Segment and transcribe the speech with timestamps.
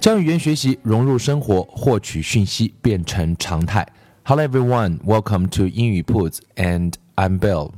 [0.00, 3.84] 将语言学习融入生活，获取讯息变成常态。
[4.22, 7.72] Hello everyone, welcome to 英语 铺子 and I'm Bill.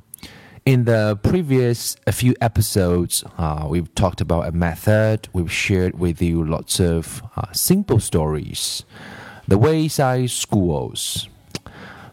[0.64, 5.20] In the previous few episodes, uh, we've talked about a method.
[5.32, 8.80] We've shared with you lots of uh, simple stories.
[9.48, 11.24] The wayside schools.
[11.24, 11.30] Uh,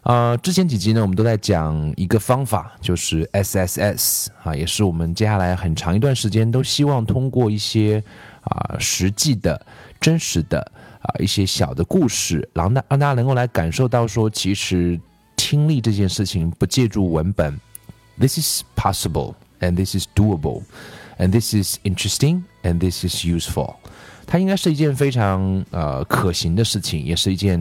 [0.03, 8.01] 呃，之前几集呢，我们都在讲一个方法，就是 SSS 啊，也是我们接下来很长一段时间都希望通过一些
[8.49, 9.65] 啊实际的。
[9.99, 10.59] 真实的
[11.01, 14.99] 啊一些小的故事，让大让大家能够来感受到说，其实
[15.35, 17.59] 听力这件事情不借助文本
[18.19, 20.61] ，this is possible and this is doable
[21.17, 23.73] and this is interesting and this is useful。
[24.27, 27.57] 它应该是一件非常呃可行的事情，也是一件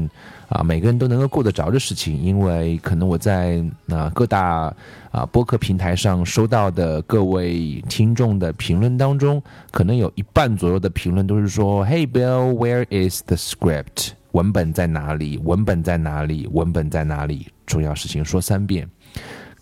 [0.48, 2.20] 啊每个人都能够过得着的事情。
[2.20, 4.74] 因为可能我在啊各大
[5.12, 14.08] 啊播客平台上收到的各位听众的评论当中，可能有一半左右的评论都是说：“Hey Bill，where is the script？
[14.32, 15.38] 文本在哪里？
[15.38, 16.48] 文本在哪里？
[16.50, 17.46] 文本在哪里？
[17.64, 18.88] 重要事情说三遍。”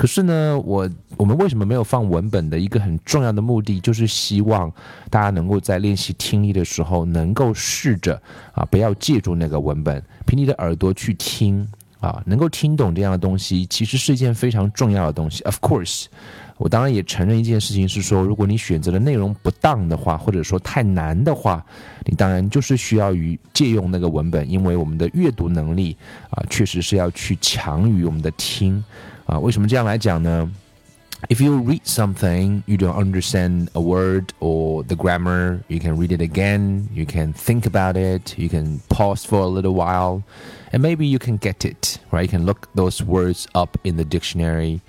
[0.04, 4.70] 可是呢，我我们为什么没有放文本的一个很重要的目的，就是希望
[5.08, 8.20] 大家能够在练习听力的时候，能够试着
[8.52, 11.66] 啊，不要借助那个文本，凭你的耳朵去听
[12.00, 15.42] 啊，能够听懂这样的东西，其实是一件非常重要的东西。
[15.44, 16.04] Of course，
[16.58, 21.64] 我当然也承认一件事情是说，如果你选择的内容不当的话，或者说太难的话，
[22.04, 25.96] 你当然就是需要于借用那个文本，因为我们的阅读能力
[26.28, 28.84] 啊，确实是要去强于我们的听。
[29.25, 30.49] 啊，为什么这样来讲呢？
[31.27, 36.21] If you read something, you don't understand a word or the grammar, you can read it
[36.21, 40.23] again, you can think about it, you can pause for a little while,
[40.71, 42.21] and maybe you can get it, right?
[42.21, 44.79] You can look those words up in the dictionary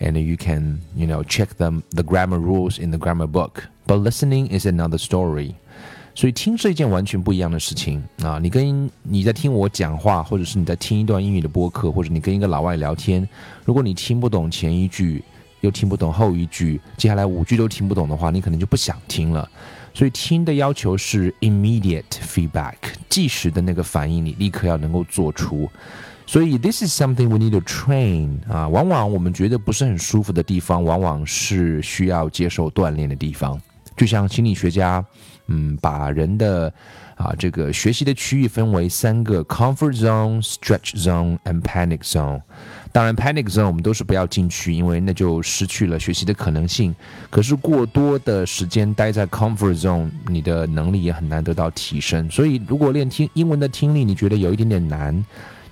[0.00, 3.68] and you can, you know, check them the grammar rules in the grammar book.
[3.86, 5.58] But listening is another story.
[6.19, 8.37] 所以听是一件完全不一样的事情啊！
[8.41, 13.25] 你跟你在听我讲话，或者是你在听一段英语的播客，或者你跟一个老外聊天，
[13.63, 15.23] 如果你听不懂前一句，
[15.61, 19.49] 又听不懂后一句，接下来五句都听不懂的话，你可能就不想听了。
[19.93, 22.75] 所以听的要求是 immediate feedback，
[23.07, 25.69] 即时的那个反应，你立刻要能够做出。
[26.27, 28.67] 所以 this is something we need to train 啊！
[28.67, 33.57] 往往我们觉得不是很舒服的地方，往往是需要接受锻炼的地方。
[33.95, 35.01] 就像心理学家。
[35.49, 36.71] 嗯，把人的
[37.15, 42.41] 啊这个学习的区域分为三个：comfort zone、stretch zone and panic zone。
[42.91, 46.95] 当然，panic zone 我们都是不要进去，因为那就失去了学习的可能性。
[47.29, 52.29] 可是过多的时间待在 comfort zone，你的能力也很难得到提升。
[52.29, 55.23] 所以，如果练听英文的听力，你觉得有一点点难。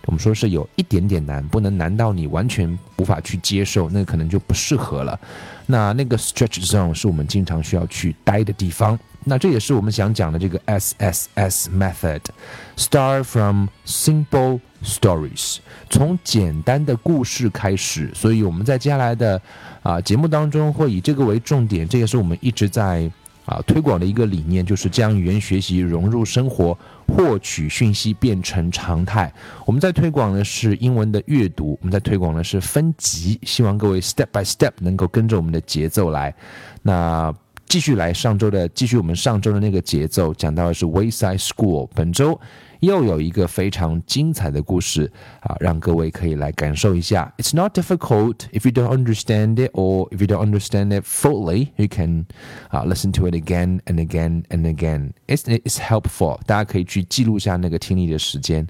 [0.07, 5.19] 我们说是有一点点难，不能难到你完全无法去接受，那可能就不适合了。
[5.65, 8.97] 那那个 stretch zone 是我们经常需要去待的地方。
[9.25, 15.57] 那这也是我们想讲的这个 SSS method，start from simple stories，
[15.89, 18.09] 从简单的故事开始。
[18.15, 19.41] 所以我们在接下来的
[19.83, 23.11] 啊节目当中会以这个为重点，这也是我们一直在。
[23.47, 29.31] 啊，推广的一个理念就是将语言学习融入生活，获取讯息变成常态。
[29.65, 36.33] 我们在推广的是英文的阅读，我们在推广的是分级，希望各位 step by step 能够跟着我们的节奏来。
[36.81, 37.33] 那。
[37.69, 41.89] 继续来上周的，继续我们上周的那个节奏，讲到的是 Wayside School。
[41.93, 42.39] 本周
[42.80, 45.10] 又有一个非常精彩的故事
[45.40, 47.32] 啊，让各位可以来感受一下。
[47.38, 51.86] It's not difficult if you don't understand it, or if you don't understand it fully, you
[51.88, 52.26] can
[52.70, 55.12] 啊 listen to it again and again and again.
[55.28, 56.40] It's it's helpful.
[56.44, 58.66] 大家可以去记录下那个听力的时间，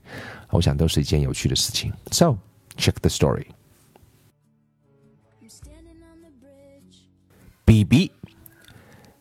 [0.51, 1.91] 我想都是一件有趣的事情。
[2.11, 2.37] So
[2.77, 3.47] check the story.
[7.65, 8.11] BB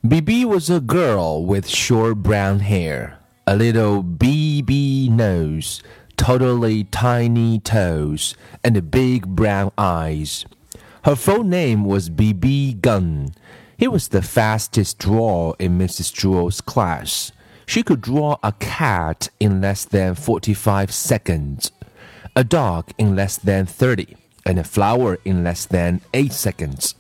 [0.04, 3.14] Bibi was a girl with short brown hair,
[3.49, 5.81] a little BB nose,
[6.17, 8.35] totally tiny toes,
[8.65, 10.45] and big brown eyes.
[11.05, 13.37] Her full name was BB Gunn.
[13.77, 16.13] He was the fastest drawer in Mrs.
[16.13, 17.31] Jewls' class.
[17.67, 21.71] She could draw a cat in less than 45 seconds,
[22.35, 26.97] a dog in less than 30, and a flower in less than 8 seconds.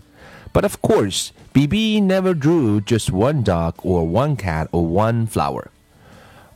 [0.52, 5.72] But of course, BB never drew just one dog or one cat or one flower.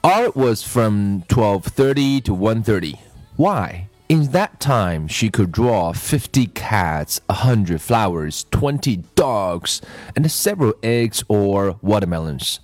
[0.02, 2.98] Art was from 1230 to 130.
[3.36, 3.88] Why?
[4.08, 9.82] In that time, she could draw 50 cats, 100 flowers, 20 dogs,
[10.16, 12.60] and several eggs or watermelons.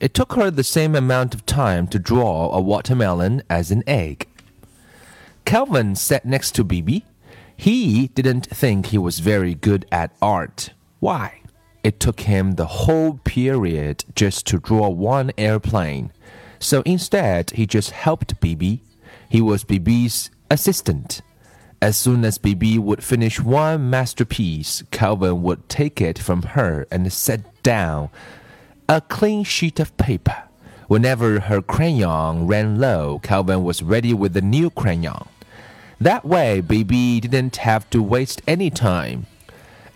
[0.00, 4.28] It took her the same amount of time to draw a watermelon as an egg.
[5.46, 7.04] Calvin sat next to BB.
[7.56, 10.70] He didn't think he was very good at art.
[11.00, 11.40] Why?
[11.82, 16.12] It took him the whole period just to draw one airplane.
[16.58, 18.80] So instead, he just helped BB.
[19.28, 21.22] He was BB's assistant.
[21.82, 27.12] As soon as BB would finish one masterpiece, Calvin would take it from her and
[27.12, 28.08] set down
[28.88, 30.44] a clean sheet of paper.
[30.88, 35.28] Whenever her crayon ran low, Calvin was ready with a new crayon.
[36.00, 39.26] That way, BB didn't have to waste any time.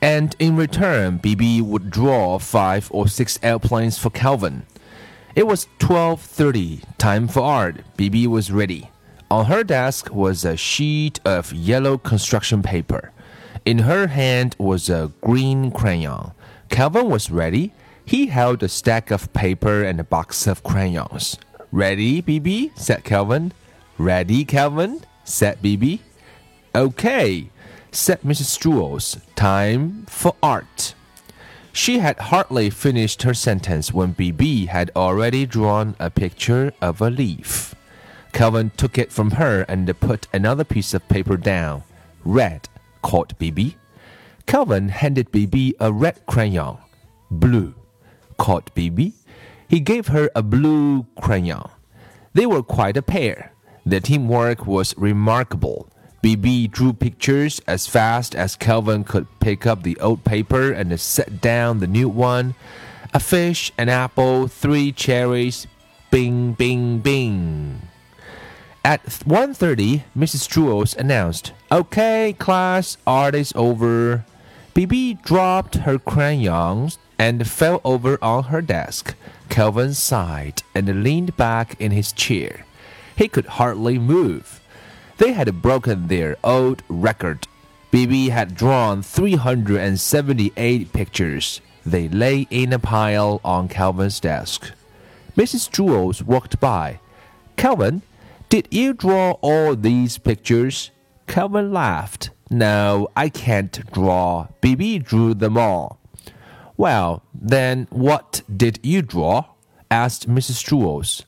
[0.03, 4.65] And in return, BB would draw five or six airplanes for Calvin.
[5.35, 7.77] It was 12:30, time for art.
[7.97, 8.91] BB was ready.
[9.31, 13.13] On her desk was a sheet of yellow construction paper.
[13.65, 16.33] In her hand was a green crayon.
[16.69, 17.73] Calvin was ready.
[18.05, 21.37] He held a stack of paper and a box of crayons.
[21.71, 22.73] Ready, BB?
[22.77, 23.53] said Calvin.
[23.99, 25.01] Ready, Calvin?
[25.23, 26.01] said BB.
[26.75, 27.51] Okay,
[27.93, 28.59] said Mrs.
[28.59, 29.21] Jewls.
[29.37, 30.95] Time for art.
[31.73, 37.11] She had hardly finished her sentence when BB had already drawn a picture of a
[37.11, 37.75] leaf.
[38.33, 41.83] Calvin took it from her and put another piece of paper down.
[42.25, 42.69] Red,
[43.03, 43.75] called BB.
[44.47, 46.79] Calvin handed BB a red crayon.
[47.31, 47.75] Blue,
[48.37, 49.13] called BB.
[49.69, 51.71] He gave her a blue crayon.
[52.35, 53.53] They were quite a pair.
[53.87, 55.89] Their teamwork was remarkable.
[56.23, 61.41] BB drew pictures as fast as Calvin could pick up the old paper and set
[61.41, 62.55] down the new one.
[63.15, 65.67] A fish, an apple, three cherries.
[66.11, 67.83] Bing, bing, bing.
[68.85, 70.49] At 1.30, Mrs.
[70.49, 74.25] Jewls announced, Okay, class, art is over.
[74.75, 79.15] BB dropped her crayons and fell over on her desk.
[79.49, 82.65] Calvin sighed and leaned back in his chair.
[83.17, 84.60] He could hardly move.
[85.21, 87.47] They had broken their old record.
[87.93, 91.61] BB had drawn 378 pictures.
[91.85, 94.73] They lay in a pile on Calvin's desk.
[95.37, 95.69] Mrs.
[95.71, 97.01] Jewls walked by.
[97.57, 98.01] Calvin,
[98.49, 100.91] did you draw all these pictures?
[101.27, 102.31] Calvin laughed.
[102.49, 104.49] No, I can't draw.
[104.63, 105.99] BB drew them all.
[106.79, 109.45] Well, then what did you draw?
[109.91, 110.65] asked Mrs.
[110.65, 111.25] Jewls.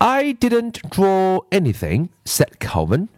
[0.00, 3.08] I didn't draw anything, said Calvin.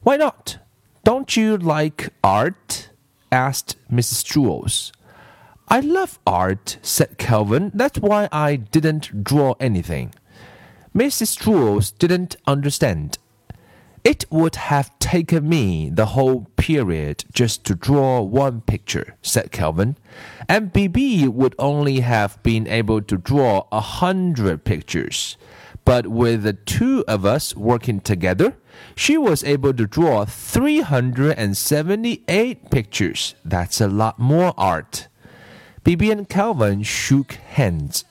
[0.00, 0.58] Why not?
[1.04, 2.88] Don't you like art?
[3.30, 4.24] asked Mrs.
[4.24, 4.92] Jewls.
[5.68, 7.70] I love art, said Calvin.
[7.74, 10.14] That's why I didn't draw anything.
[10.94, 11.38] Mrs.
[11.38, 13.18] Jewls didn't understand.
[14.02, 19.96] It would have taken me the whole period just to draw one picture, said Calvin,
[20.48, 25.36] and BB would only have been able to draw a hundred pictures.
[25.84, 28.54] But with the two of us working together,
[28.94, 33.34] she was able to draw 378 pictures.
[33.44, 35.08] That's a lot more art.
[35.84, 38.04] Bibi and Calvin shook hands.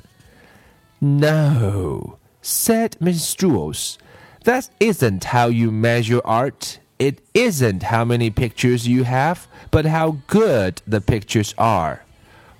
[0.99, 3.37] No, said Mrs.
[3.37, 3.97] Jewls.
[4.43, 6.79] That isn't how you measure art.
[6.99, 12.03] It isn't how many pictures you have, but how good the pictures are.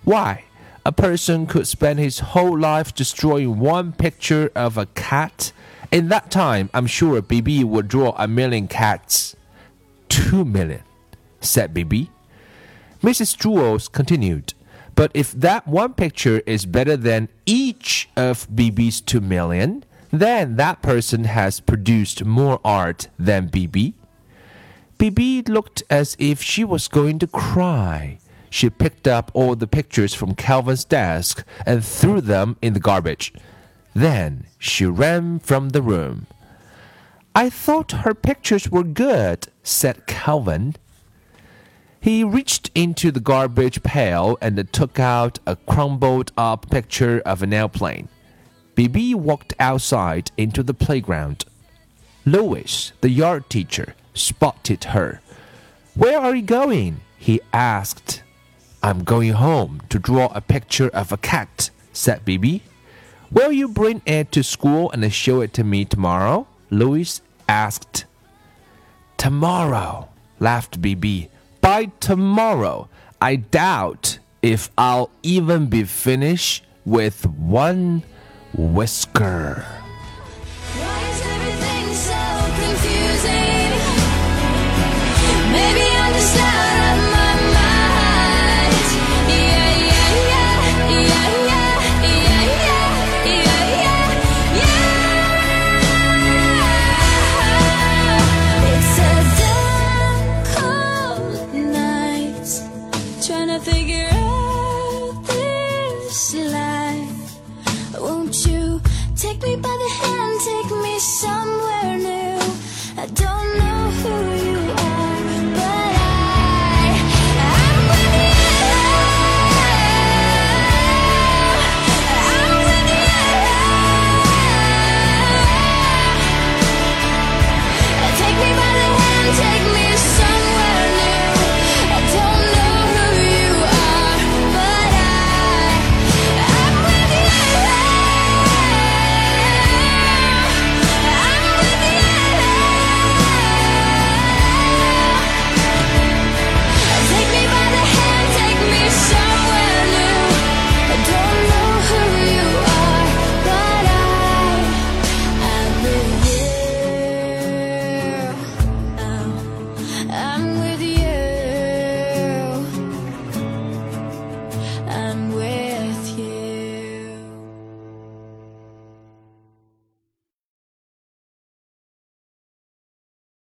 [0.03, 0.46] Why?
[0.83, 5.51] A person could spend his whole life destroying one picture of a cat.
[5.91, 9.35] In that time, I'm sure BB would draw a million cats.
[10.09, 10.81] Two million,
[11.39, 12.09] said BB.
[13.03, 13.38] Mrs.
[13.38, 14.55] Jewls continued.
[14.95, 20.81] But if that one picture is better than each of BB's two million, then that
[20.81, 23.93] person has produced more art than BB.
[24.97, 28.17] BB looked as if she was going to cry.
[28.53, 33.34] She picked up all the pictures from Calvin's desk and threw them in the garbage.
[33.96, 36.27] Then she ran from the room.
[37.34, 40.75] I thought her pictures were good, said Calvin.
[42.01, 47.53] He reached into the garbage pail and took out a crumbled up picture of an
[47.53, 48.10] airplane.
[48.75, 51.46] Bibi walked outside into the playground.
[52.25, 55.22] Louis, the yard teacher, spotted her.
[55.96, 57.00] Where are you going?
[57.17, 58.24] he asked.
[58.83, 62.61] I'm going home to draw a picture of a cat, said BB.
[63.31, 66.47] Will you bring it to school and show it to me tomorrow?
[66.69, 68.05] Louis asked.
[69.17, 70.09] Tomorrow,
[70.39, 71.29] laughed BB.
[71.61, 72.89] By tomorrow,
[73.21, 78.03] I doubt if I'll even be finished with one
[78.53, 79.80] whisker.